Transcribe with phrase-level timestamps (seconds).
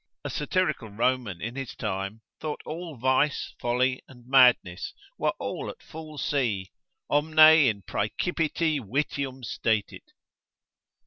[0.23, 5.83] A satirical Roman in his time, thought all vice, folly, and madness were all at
[5.83, 6.71] full sea,
[7.07, 10.01] Omne in praecipiti vitium stetit.